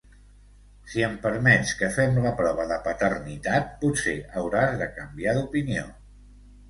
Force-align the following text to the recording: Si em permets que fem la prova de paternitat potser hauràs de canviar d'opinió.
Si 0.93 1.03
em 1.07 1.17
permets 1.25 1.73
que 1.81 1.89
fem 1.97 2.17
la 2.23 2.31
prova 2.41 2.65
de 2.73 2.79
paternitat 2.87 3.69
potser 3.85 4.17
hauràs 4.43 4.75
de 4.81 4.89
canviar 5.01 5.37
d'opinió. 5.39 5.85